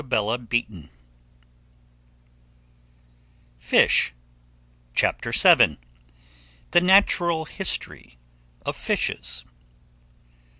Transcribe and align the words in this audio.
FISH. 3.59 4.13
CHAPTER 4.95 5.31
VII. 5.31 5.77
THE 6.71 6.81
NATURAL 6.81 7.45
HISTORY 7.45 8.17
OF 8.65 8.75
FISHES. 8.75 9.45